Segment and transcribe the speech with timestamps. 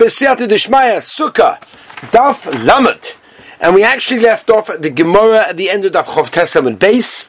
[0.00, 1.60] B'siyata Deshmaya Sukkah
[2.10, 3.16] Daf Lamed,
[3.60, 6.78] and we actually left off at the Gemara at the end of Daf Chov Testament
[6.78, 7.28] base.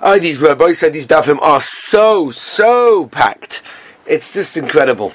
[0.00, 3.62] Oh, these rabbis said these dafim are so so packed.
[4.06, 5.12] It's just incredible.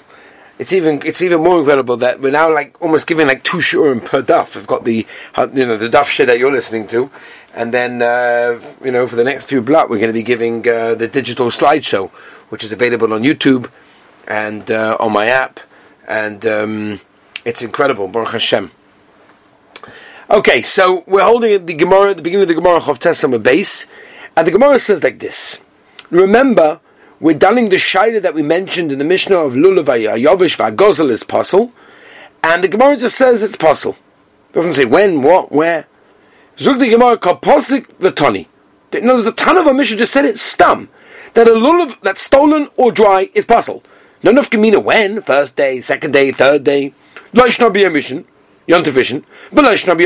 [0.59, 4.03] It's even it's even more incredible that we're now like almost giving like two shurim
[4.03, 4.57] per daf.
[4.57, 5.07] We've got the
[5.53, 7.09] you know the daf shit that you're listening to,
[7.53, 10.67] and then uh, you know for the next few block we're going to be giving
[10.67, 12.09] uh, the digital slideshow,
[12.49, 13.71] which is available on YouTube
[14.27, 15.61] and uh, on my app,
[16.07, 17.01] and um,
[17.45, 18.07] it's incredible.
[18.07, 18.71] Baruch Hashem.
[20.29, 23.85] Okay, so we're holding the Gemara at the beginning of the Gemara of Testament base,
[24.35, 25.61] and the Gemara says like this.
[26.09, 26.79] Remember,
[27.19, 31.23] we're dulling the shaila that we mentioned in the Mishnah of Lulav Yovish Vagozel is
[31.23, 31.71] possible,
[32.43, 33.97] and the Gemara just says it's possible.
[34.53, 35.87] Doesn't say when, what, where.
[36.57, 38.47] Zug the Gemara kaposik latoni.
[39.01, 40.87] No, the ton of a Mishnah just said it's stum
[41.33, 43.83] that a lulav that's stolen or dry is possible.
[44.23, 46.93] None of Gemina when first day, second day, third day.
[47.33, 48.25] Loish not be a mission,
[48.67, 50.05] vision, but loish not be.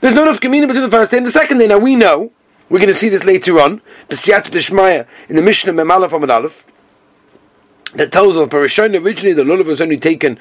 [0.00, 1.66] There's no enough Gemina between the first day and the second day.
[1.66, 2.32] Now we know
[2.70, 3.82] we're going to see this later on.
[4.08, 6.66] B'siyat Deshmaya in the Mishnah Memalef Amad Aleph
[7.94, 10.38] that tells us Parashon originally the lulav was only taken,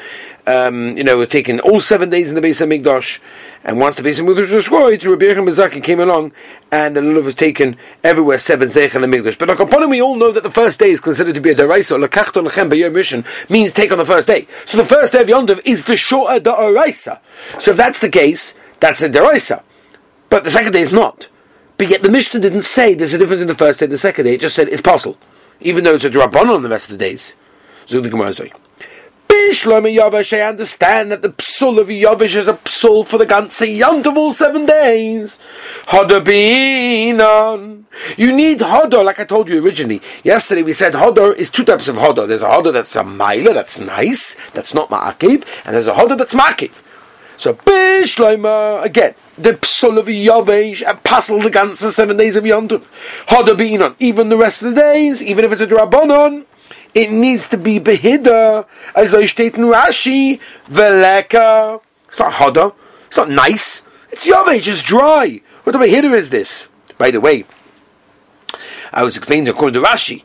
[0.48, 3.20] um, you know, was taken all seven days in the base of Mikdash,
[3.64, 6.32] and once the base of Mikdash was destroyed, Rabbi Yochanan ben Zakai came along,
[6.72, 9.38] and the lulav was taken everywhere seven days in the Mikdash.
[9.38, 11.50] But like upon him, we all know that the first day is considered to be
[11.50, 12.02] a deraisa.
[12.04, 14.48] Lakachton lechem b'yom mission means take on the first day.
[14.66, 17.20] So the first day of Yondav is for sure a deraisa.
[17.60, 19.64] So if that's the case, that's a deraisa.
[20.30, 21.28] But the second day is not.
[21.78, 23.98] But yet the Mishnah didn't say there's a difference in the first day and the
[23.98, 24.36] second day.
[24.36, 25.18] It just said it's possible,
[25.60, 27.36] even though it's a drabon on the rest of the days.
[27.88, 28.52] Zug the Gemara say.
[29.28, 33.78] Bishlomi Yavish, I understand that the psul of Yavish is a psul for the ganze
[33.78, 35.40] yont of all seven days.
[35.86, 37.84] Hodabinon.
[38.18, 40.02] You need hodor, like I told you originally.
[40.24, 42.28] Yesterday we said hodor is two types of hodor.
[42.28, 46.18] There's a hodor that's a maila, that's nice, that's not ma'akiv, and there's a hodor
[46.18, 46.84] that's ma'akiv.
[47.38, 52.72] So Bishloima, again, the psul of Yavish, a passel the ganze seven days of yont.
[52.72, 56.46] Hodabinon, even the rest of the days, even if it's a drabonon
[56.94, 58.66] it needs to be behida,
[58.96, 61.82] as I state in Rashi, veleka.
[62.08, 62.74] It's not hoda.
[63.08, 63.82] It's not nice.
[64.12, 65.42] It's yavej, it's dry.
[65.64, 66.70] What the behida is this?
[66.98, 67.46] By the way,
[68.92, 70.24] I was explaining according to Rashi.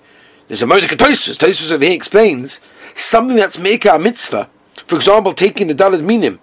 [0.48, 1.36] There's a Mordecai Toisus.
[1.36, 2.60] Toisus over here explains
[2.94, 4.48] something that's make a mitzvah.
[4.86, 6.38] For example, taking the dalad minim,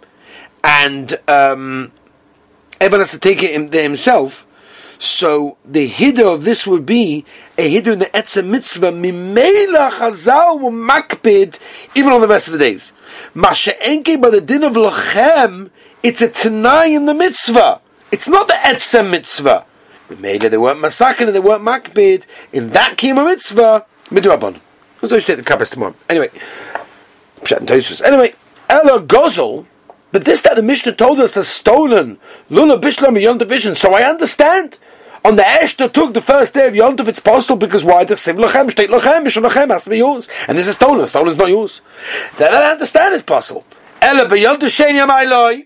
[0.63, 1.91] and um,
[2.79, 4.47] everyone has to take it himself.
[5.03, 7.25] So the hiddur of this would be
[7.57, 11.59] a hiddur in the etzem mitzvah mimela chazal makpid
[11.93, 12.93] even on the rest of the days.
[13.35, 15.71] Masha'enke by the din of lochem,
[16.03, 17.81] it's a tanai in the mitzvah.
[18.13, 19.65] It's not the etzem mitzvah.
[20.07, 24.61] Mimela they weren't masakin and they weren't makpid in that kima mitzvah midrabon.
[25.01, 25.95] Let's go take the kabbas tomorrow.
[26.07, 26.29] Anyway,
[27.51, 28.33] anyway,
[28.69, 29.65] Ella Gozel.
[30.13, 32.19] But this that the Mishnah told us is stolen.
[32.51, 33.73] Lula Bishlam Yom Division.
[33.73, 34.77] So I understand
[35.25, 38.35] on the Esther took the first day of Yontif, it's possible because why the Siv
[38.35, 40.29] Lachem, State Lachem, Mishon Lachem has to be yours.
[40.47, 41.07] And this is stolen.
[41.07, 41.81] Stolen is not yours.
[42.37, 43.65] Then I understand it's possible.
[44.03, 45.65] Ella B'Yontif Shein Yamai Loi.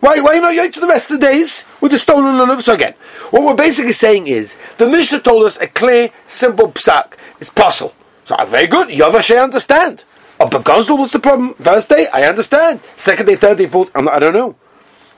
[0.00, 2.62] Why, why not yoy to the rest of the days with the stolen lulav?
[2.62, 2.94] So again,
[3.30, 7.14] what we're basically saying is the Mishnah told us a clear, simple psak.
[7.40, 7.94] It's possible.
[8.26, 8.88] So very good.
[8.88, 10.04] Yavash, I understand.
[10.42, 11.52] Oh, but Gonzal was the problem.
[11.54, 12.80] First day, I understand.
[12.96, 14.56] Second day, third day, fourth, I'm I don't know.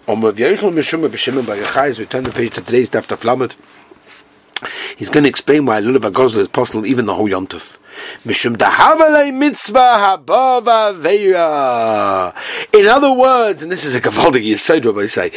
[0.08, 3.54] Omar Yechel Mishum B'Shimon Bar Yochai, we turn the page to today's Daf Taflamet.
[4.96, 7.52] He's going to explain why Lulav HaGozl is possible even the whole Habava
[11.00, 12.34] Veira.
[12.74, 15.30] In other words, and this is a Gavaldig Yisod, Rabbi say,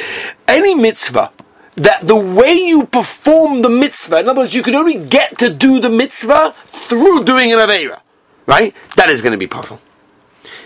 [0.47, 1.31] any mitzvah
[1.75, 5.52] that the way you perform the mitzvah, in other words, you can only get to
[5.53, 8.00] do the mitzvah through doing an Aveira.
[8.46, 8.76] Right?
[8.96, 9.82] That is going to be possible.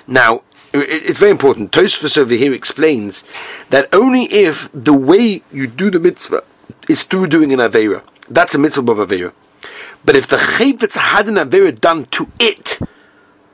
[0.07, 0.41] Now,
[0.73, 1.71] it's very important.
[1.71, 3.23] Tosfos over here explains
[3.69, 6.43] that only if the way you do the mitzvah
[6.87, 9.33] is through doing an avera, that's a mitzvah of avera.
[10.05, 12.79] But if the chayvetz had an avera done to it,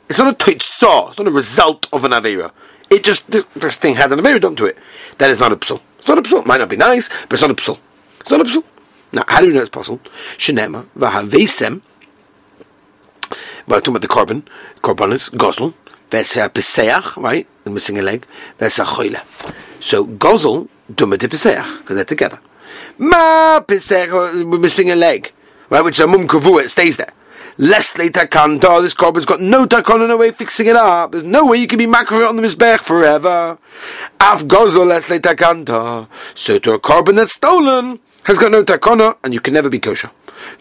[0.09, 2.51] it's not a teitzah, it's not a result of an avera.
[2.89, 4.77] It just this, this, thing had an avera done to it.
[5.17, 5.81] That is not a psul.
[5.97, 6.41] It's not a psul.
[6.41, 7.79] It might not be nice, but it's not a psul.
[8.19, 8.63] It's not a psul.
[9.11, 9.99] Now, how do we know it's possible?
[10.37, 11.81] Shenema v'havesem.
[13.67, 14.43] We're talking about the carbon,
[14.81, 15.73] carbonis, gosel.
[16.11, 17.47] Vesa Peseach, right?
[17.63, 18.25] The missing a leg.
[18.59, 19.19] Vesa Choyle.
[19.79, 22.39] So Gozel, Duma de Peseach, because they're together.
[22.99, 24.11] Ma Peseach,
[24.45, 25.31] we're missing a leg,
[25.69, 25.81] right?
[25.83, 27.11] Which is a mum kavua, it stays there.
[27.57, 31.11] Leslie Takanta, this carbon's got no takana, no way fixing it up.
[31.11, 33.57] There's no way you can be macro on the Mizbech forever.
[34.19, 36.07] Af Gozel Leslie Takanta.
[36.35, 39.79] So to a carbon that's stolen, has got no takana, and you can never be
[39.79, 40.11] kosher.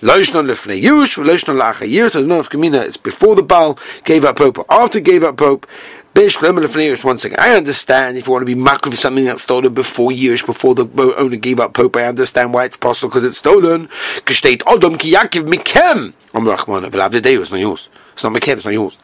[0.01, 2.13] Loishnon lefnei Yush, Loishnon years.
[2.13, 5.67] So the nafkamina is before the Baal gave up Pope, or after gave up Pope.
[6.15, 9.43] Bish lefnei One second, I understand if you want to be makr for something that's
[9.43, 10.87] stolen before years, before the
[11.17, 11.97] owner gave up Pope.
[11.97, 13.89] I understand why it's possible because it's stolen.
[14.25, 16.13] Gesteht Odom ki Yakiv mikem.
[16.35, 17.89] Am Rachman, v'lavdei was not yours.
[18.15, 19.01] It's not Mekem, it's not yours.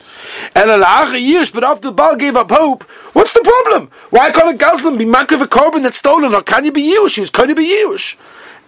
[0.55, 3.91] And years, but after the Baal gave up hope, what's the problem?
[4.11, 6.83] Why can't a Gazlan be makr of a carbon that's stolen, or can you be
[6.83, 7.19] Yush?
[7.19, 8.17] Was kind of be Yush.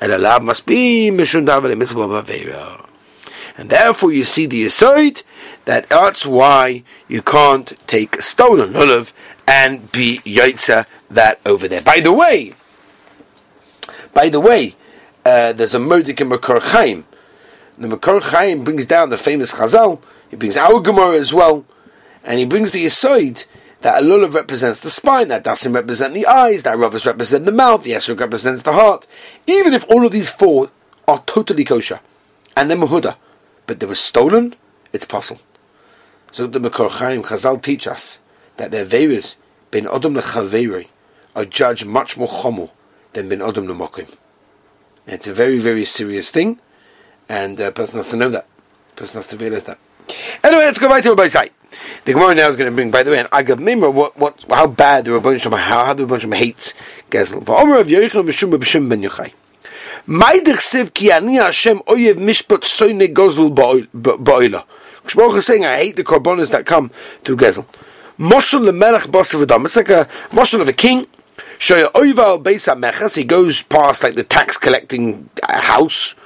[0.02, 2.86] And Allah must be Mishun Davar
[3.56, 5.22] And therefore you see the aside
[5.64, 9.12] that that's why you can't take a stolen lulav
[9.46, 11.82] and be Yaitza that over there.
[11.82, 12.52] By the way,
[14.12, 14.74] by the way,
[15.24, 17.04] uh, there's a Modik in Makar Chaim.
[17.78, 21.64] The Makar Chaim brings down the famous Chazal, he brings our Gemara as well,
[22.24, 23.44] and he brings the aside
[23.82, 27.52] that a lulav represents the spine, that dasim represent the eyes, that ravas represent the
[27.52, 29.06] mouth, the esrog represents the heart.
[29.46, 30.70] Even if all of these four
[31.06, 32.00] are totally kosher,
[32.56, 33.16] and they're mahuda,
[33.66, 34.54] but they were stolen,
[34.92, 35.42] it's possible.
[36.30, 38.18] So the Makor Chaim Chazal teach us
[38.56, 39.36] that their veris
[39.70, 40.88] bin odom lechaveri
[41.34, 42.70] are judged much more chomo
[43.14, 44.16] than bin odom lemokim.
[45.06, 46.60] It's a very very serious thing,
[47.28, 48.46] and a person has to know that.
[48.92, 49.78] A person has to realize that.
[50.44, 51.50] Anyway, let's go back to what I say.
[52.04, 54.44] The Gemara now is going to bring, by the way, an Agav Mimra, what, what,
[54.50, 56.74] how bad the Rabban Shem, how, how the Rabban Shem hates
[57.08, 57.44] Gezel.
[57.44, 59.32] Va'omer of Yerichon b'shum b'shum ben Yochai.
[60.08, 64.64] Maidich siv ki ani Hashem oyev mishpat soine gozel ba'oila.
[65.04, 66.88] Kishmoch is saying, I hate the korbanos that come
[67.22, 67.66] through Gezel.
[68.18, 69.64] Moshel lemelech basav adam.
[69.66, 71.06] It's like a moshel of a king.
[71.58, 76.16] Shoya oival beis ha He goes past like the tax collecting uh, house.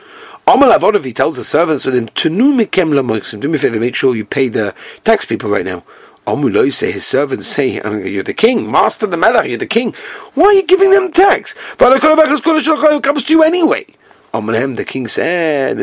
[0.48, 0.70] Amal
[1.02, 4.14] he tells the servants with him, Tunu mikem lamoiksim, do me a favor, make sure
[4.14, 5.82] you pay the tax people right now.
[6.24, 9.92] Amuloi say his servants say, uh, You're the king, master the melech, you're the king.
[10.34, 11.56] Why are you giving them tax?
[11.78, 13.86] But it comes to you anyway.
[14.32, 15.80] Amalhem, the king said,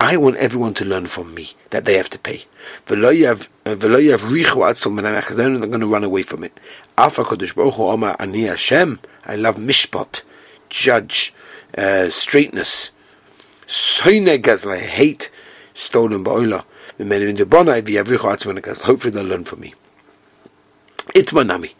[0.00, 2.46] I want everyone to learn from me that they have to pay.
[2.86, 3.38] They're not going
[5.80, 6.58] to run away from it.
[6.98, 7.04] I
[9.36, 10.22] love mishpat,
[10.68, 11.32] judge
[11.76, 12.90] uh, straightness.
[13.66, 15.30] Soine gazla, hate
[15.74, 16.64] stolen ba'ola.
[18.82, 19.74] Hopefully they'll learn from me.
[21.14, 21.72] Itmanami.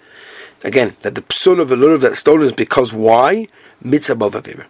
[0.65, 3.47] Again, that the psul of a lulav that's stolen is because why?
[3.83, 4.67] Mitzvah above avira.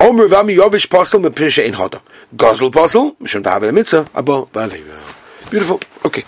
[0.00, 2.00] Omer vami yovish posel meprisha in hoda.
[2.34, 5.50] Gozl posel, mishum ta'avir mitzvah above avira.
[5.50, 5.80] Beautiful.
[6.04, 6.24] Okay.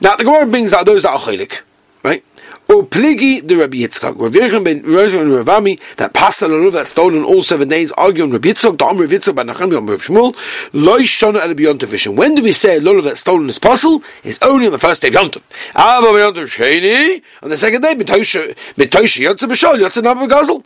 [0.00, 1.60] Now the Gemara brings out those that are chaylik,
[2.02, 2.24] right?
[2.68, 4.18] O pligi the Rabbi Yitzchak.
[4.18, 8.32] Rav Yechon ben Rosh and Ravami that the lulav that stolen all seven days arguing
[8.32, 10.36] Rabbi Yitzchak, Amr Rabbi Yitzchak, but Nachem Yom Rav Shmuel,
[10.72, 12.16] loy shona el beyond vision.
[12.16, 14.02] When do we say a lulav that stolen is possible?
[14.24, 15.42] It's only on the first day of Yontav.
[15.76, 20.64] Ava Yontav Sheni, on the second day, B'tosha Yotze B'shol, Yotze Nabar Gazel.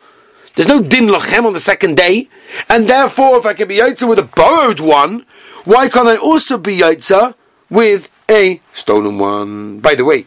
[0.56, 2.29] There's no din lochem on the second day,
[2.69, 5.25] and therefore, if I can be yotze with a borrowed one,
[5.64, 7.35] why can't I also be yotze
[7.69, 9.79] with a stolen one?
[9.79, 10.26] By the way,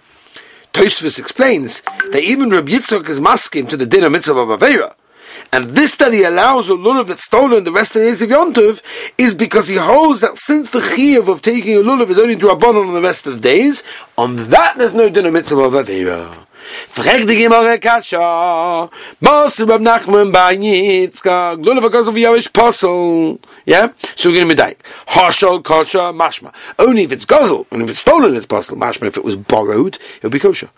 [0.74, 1.82] Tosfos explains
[2.12, 4.96] that even Rabbi Yitzchak is masking to the dinner mitzvah of Avera.
[5.52, 8.30] And this that he allows a lulav that's stolen the rest of the days of
[8.32, 8.82] Yontov
[9.20, 12.48] is because he holds that since the chiyuv of taking a lulav is only to
[12.48, 13.84] Rabbanon on the rest of the days,
[14.18, 16.36] on that there's no dinner mitzvah of Avera.
[16.74, 18.90] Frag die Gemara Kasha.
[19.22, 21.62] Bos Rab Nachman bei Yitzka.
[21.62, 23.40] Glule because of Yavish Posel.
[23.66, 23.90] Yeah?
[24.16, 26.52] So we're going to be like, Hashal Kasha Mashma.
[26.80, 27.68] Only if it's Gozel.
[27.72, 28.78] And if it's stolen, it's Posel.
[28.78, 29.08] Mashma.
[29.08, 30.70] If it was borrowed, it'll be kosher.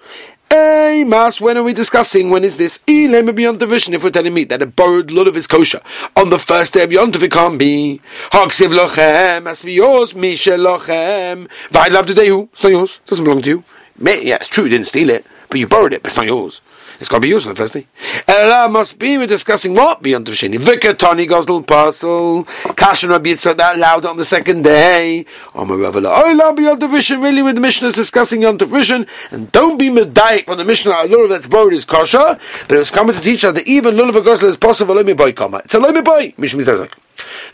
[0.49, 2.29] Hey, Mas, when are we discussing?
[2.29, 2.79] When is this?
[2.87, 3.93] Elema beyond division.
[3.93, 5.81] If we're telling me that a borrowed lulav is kosher
[6.15, 8.01] on the first day of Yontif, it can't be.
[8.31, 10.13] Haksiv lochem to be yours.
[10.13, 11.49] Misha lochem.
[11.69, 12.49] Vailav today who?
[12.53, 12.99] It's not yours.
[13.05, 13.63] It doesn't belong to you.
[13.99, 14.65] Yeah, it's true.
[14.65, 16.61] You didn't steal it but you borrowed it, but it's not yours.
[16.99, 17.85] It's got to be yours on the first day.
[18.27, 20.01] Ella must be, we're discussing what?
[20.01, 20.57] Beyond the Sheni.
[20.57, 22.45] Vikatoni goes little parcel.
[22.45, 25.25] Kashan Rabbi Yitzhak that allowed on the second day.
[25.53, 26.23] Omer Ravala.
[26.23, 27.21] Oila oh, beyond the vision.
[27.21, 29.07] Really, with the Mishnah is discussing Yom vision.
[29.31, 30.91] And don't be medayik from the Mishnah.
[30.91, 32.39] A lulav that's borrowed is kosher.
[32.67, 34.95] But it was coming to teach us that even lulav gosel is possible.
[34.95, 35.61] Let me buy comma.
[35.65, 36.33] It's a me buy.
[36.37, 36.87] Mishnah says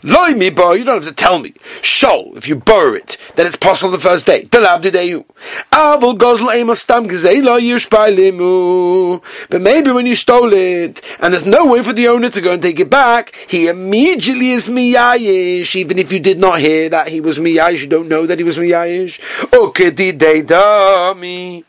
[0.02, 1.54] Loi mi boy, you don't have to tell me.
[1.80, 4.48] Show, if you borrow it, then it's possible the first day.
[4.50, 4.82] But
[9.60, 12.62] maybe when you stole it, and there's no way for the owner to go and
[12.62, 15.74] take it back, he immediately is miyayish.
[15.76, 18.44] Even if you did not hear that he was miyayish, you don't know that he
[18.44, 19.20] was miyayish.
[19.50, 21.64] Ukedi de dami.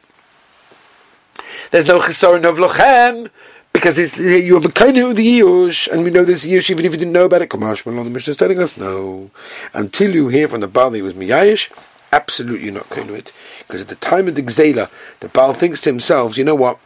[1.72, 3.29] There's no chesaron of lochem
[3.74, 6.94] because you have a kind of the Yush, and we know this Yush even if
[6.94, 7.50] you didn't know about it.
[7.50, 9.32] Kamash Malon, the Mishnah is telling us no.
[9.74, 11.70] Until you hear from the Baal that he was Miyayish,
[12.12, 13.34] absolutely not going to it.
[13.60, 14.89] Because at the time of the Gzela,
[15.20, 16.80] the Baal thinks to himself, you know what?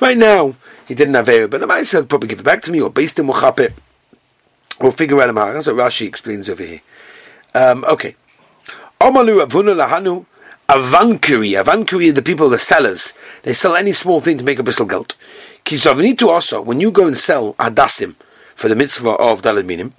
[0.00, 0.54] Right now,
[0.86, 2.90] he didn't have Erev, but I might say, probably give it back to me, or
[2.90, 3.72] based in Muchapit.
[4.80, 5.52] We'll figure out how.
[5.52, 6.80] That's what Rashi explains over here.
[7.54, 8.16] Um, okay.
[9.00, 10.24] Omalu Avuna Lahanu
[10.68, 11.62] Avankuri.
[11.62, 13.12] Avankuri are the people, the sellers.
[13.42, 15.16] They sell any small thing to make a bissel geld.
[15.64, 18.14] Kisavnitu also, when you go and sell Adasim
[18.54, 19.94] for the mitzvah of Dalad Minim,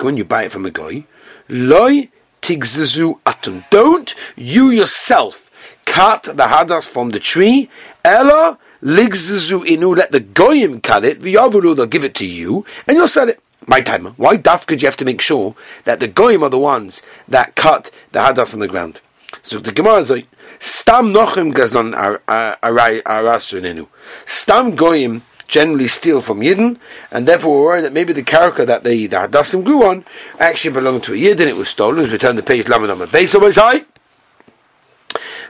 [0.00, 1.04] when you buy it from a guy,
[1.48, 2.08] Loi
[2.42, 3.64] Tigzazu Atun.
[3.70, 5.50] Don't you yourself
[5.84, 7.68] cut the Hadas from the tree,
[8.04, 12.96] Ella Ligzazu Inu, let the Goyim cut it, V'yavulu, they'll give it to you, and
[12.96, 14.10] you'll sell it my timer.
[14.16, 15.54] Why daf could you have to make sure
[15.84, 19.00] that the goyim are the ones that cut the hadas on the ground?
[19.42, 20.28] So the Gemara is like,
[20.58, 21.92] Stam nochem gaznon
[22.26, 23.88] arasunenu.
[24.26, 26.78] Stam goyim generally steal from Yidden,
[27.10, 30.04] and therefore we're worried that maybe the character that the, the Hadassim grew on
[30.38, 31.98] actually belonged to a Yidden, it was stolen.
[31.98, 33.84] Let's return the page of high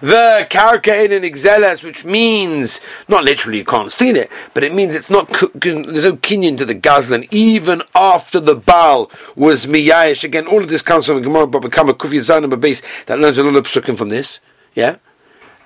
[0.01, 4.95] the karka in exeles, which means not literally you can't steal it, but it means
[4.95, 10.25] it's not there's no kinyan to the gazlan even after the Baal was miyayish.
[10.25, 13.19] Again, all of this comes from Gemara, but become a kufi zanim a base that
[13.19, 14.41] learns a lot of psukim from this.
[14.75, 14.97] Yeah,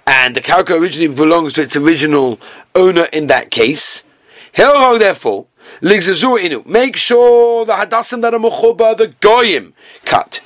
[0.07, 2.41] and the karka originally belongs to its original
[2.75, 4.03] owner in that case.
[4.55, 5.47] Helho, therefore,
[5.83, 6.65] inu.
[6.67, 9.75] Make sure the hadassim that are mechuba, the goyim,
[10.05, 10.41] cut.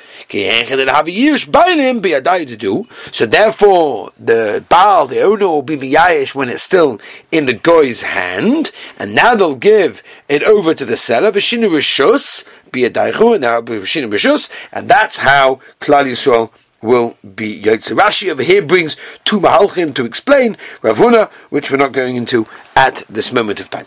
[3.12, 7.00] So therefore, the Baal, the owner, will be miyayish when it's still
[7.30, 12.44] in the goy's hand, and now they'll give it over to the seller, v'shinu rishus,
[12.74, 16.50] and now v'shinu rishus, and that's how Klal Yisrael
[16.82, 17.94] will be Yotze.
[17.94, 22.48] Rashi over here brings two Mahalchim to explain Rav Huna, which we're not going into
[22.74, 23.86] at this moment of time.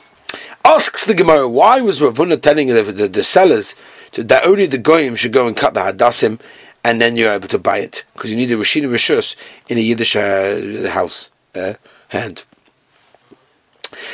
[0.69, 3.73] Asks the Gemara, why was Rav Huna telling the, the, the sellers
[4.11, 6.39] so that only the goyim should go and cut the hadassim,
[6.83, 9.35] and then you're able to buy it because you need a rishina
[9.67, 11.73] in a Yiddish uh, house uh,
[12.09, 12.45] hand.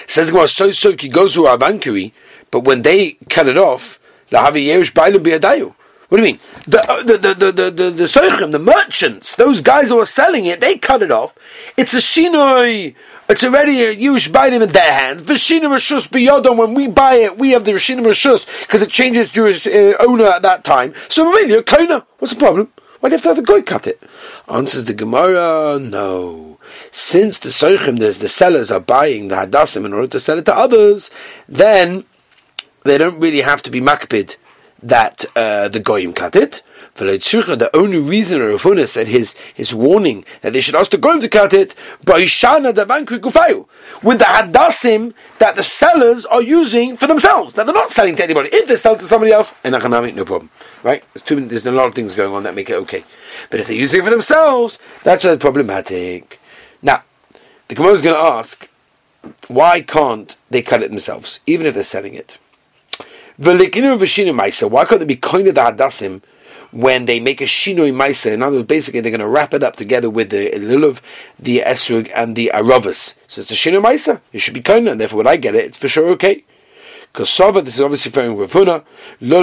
[0.08, 2.14] Says Gemara, so so ki goes to avankari,
[2.52, 5.76] but when they cut it off, the havi yerush bailu.
[6.08, 6.40] What do you mean?
[6.68, 10.46] The uh, the the the the the, the, the merchants, those guys who are selling
[10.46, 11.38] it, they cut it off.
[11.76, 12.96] It's a shinoi
[13.28, 15.24] it's already a Yush biting in their hands.
[15.24, 16.58] Vishina Rishus biyodon.
[16.58, 20.26] When we buy it, we have the Rishina Rishus because it changes Jewish uh, owner
[20.26, 20.94] at that time.
[21.10, 22.06] So really, a kona.
[22.20, 22.72] What's the problem?
[23.00, 24.02] Why do you have to have the guy cut it?
[24.48, 26.60] Answers the Gemara, no.
[26.92, 30.46] Since the Soichim, the, the sellers are buying the Hadassim in order to sell it
[30.46, 31.12] to others,
[31.48, 32.06] then
[32.84, 34.38] they don't really have to be makpid
[34.82, 36.62] that uh, the goyim cut it.
[36.96, 41.20] The only reason Rav Huna said his, his warning that they should ask the Goyim
[41.20, 41.76] to cut it,
[42.06, 42.16] with
[44.20, 47.54] the Hadassim that the sellers are using for themselves.
[47.54, 48.50] That they're not selling to anybody.
[48.54, 50.50] If they sell to somebody else, and no problem.
[50.84, 51.04] Right?
[51.14, 53.04] There's, too, there's a lot of things going on that make it okay.
[53.50, 56.40] But if they're using it for themselves, that's where it's problematic.
[56.82, 57.04] Now,
[57.68, 58.70] the Gemara is going to ask,
[59.50, 62.38] why can't they cut it themselves, even if they're selling it?
[63.38, 63.90] Why can't
[65.00, 66.22] they be kind of the Hadassim
[66.72, 68.32] when they make a shinoi maisa.
[68.32, 71.02] In other words, basically they're going to wrap it up together with the lulav,
[71.40, 73.16] the esrog, and the aravas.
[73.28, 74.22] So it's a shinoi maisa.
[74.34, 76.44] It should be kind, and therefore when I get it, it's for sure okay.
[77.14, 78.84] Sova, this is obviously referring Rav Huna,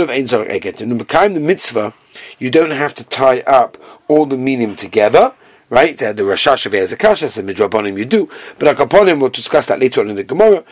[0.02, 0.82] of ein zarek eget.
[0.82, 1.94] And in the mitzvah,
[2.38, 5.32] you don't have to tie up all the meaning together
[5.72, 6.00] right?
[6.02, 10.02] Uh, the Rashash of Ezekasha, the Midrabanim you do, but Akaponim we'll discuss that later
[10.02, 10.62] on in the Gemara.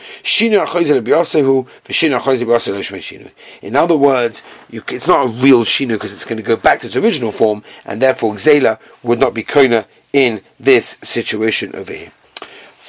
[3.62, 6.80] In other words, you, it's not a real shinu because it's going to go back
[6.80, 11.94] to its original form, and therefore Xela would not be kona in this situation over
[11.94, 12.12] here.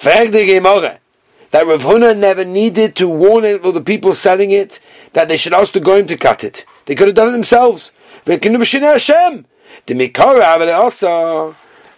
[0.03, 4.82] That Rav Huna never needed to warn any of the people selling it
[5.13, 6.65] that they should ask the goyim to cut it.
[6.88, 7.94] They could have done it themselves.
[8.25, 8.38] The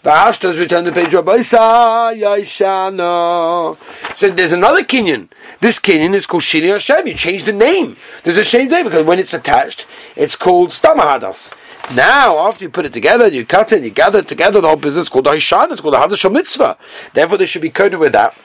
[0.05, 3.77] Also V'ashtas return the page Rabbaisa Yaishana.
[4.15, 5.29] So there's another Kenyan.
[5.61, 7.07] This Kenyan is called Shini Hashem.
[7.07, 7.95] You change the name.
[8.23, 11.53] There's a change name because when it's attached, it's called Stamahadas.
[11.95, 14.77] Now, after you put it together, you cut it, you gather it together, the whole
[14.77, 16.77] business is called Haishan, it's called the Mitzvah.
[17.13, 18.37] Therefore, they should be coded with that.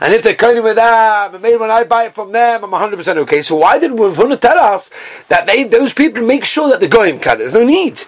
[0.00, 3.16] And if they're coding with that, maybe when I buy it from them, I'm 100%
[3.18, 3.42] okay.
[3.42, 4.90] So why did Rav Huna tell us
[5.28, 7.38] that they, those people make sure that the goyim cut?
[7.38, 8.02] There's no need.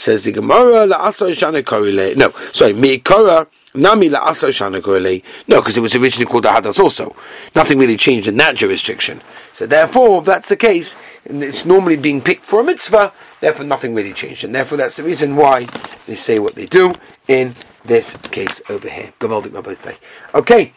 [0.00, 2.16] Says the Gemara, la'asar shana korile.
[2.16, 5.22] No, sorry, mi'ikora, nami la'asar shana korile.
[5.46, 7.14] No, because it was originally called the hadas also.
[7.54, 9.20] Nothing really changed in that jurisdiction.
[9.52, 13.66] So therefore, if that's the case, and it's normally being picked for a mitzvah, therefore
[13.66, 14.42] nothing really changed.
[14.42, 15.66] And therefore that's the reason why
[16.06, 16.94] they say what they do
[17.28, 17.54] in
[17.84, 19.12] this case over here.
[19.22, 20.72] Okay,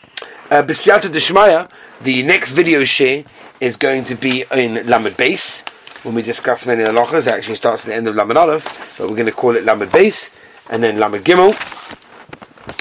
[0.51, 1.69] uh, Deshmaya,
[2.01, 3.23] the next video share
[3.61, 5.63] is going to be in Lamed Base
[6.03, 9.09] when we discuss many halachas, it actually starts at the end of Lamed Aleph, but
[9.09, 10.35] we're going to call it Lamed Base,
[10.69, 11.53] and then Lamed Gimel,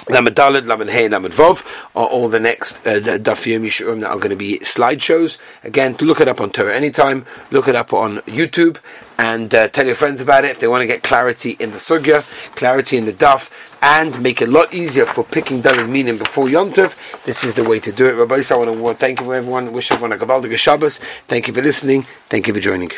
[0.09, 4.17] Lamed Daled, Lamed Hey, Lamed Vov are all the next uh, Daf Shurim that are
[4.17, 5.39] going to be slideshows.
[5.63, 8.79] Again, to look it up on TorahAnytime, look it up on YouTube,
[9.17, 11.77] and uh, tell your friends about it if they want to get clarity in the
[11.77, 12.23] Sugya,
[12.57, 13.49] clarity in the Daf,
[13.81, 16.97] and make it a lot easier for picking Daled meaning before Yontov.
[17.25, 18.15] This is the way to do it.
[18.15, 20.99] Rabbi, I want to thank you for everyone, wish everyone a Gabaldig Shabbos.
[21.29, 22.91] Thank you for listening, thank you for joining.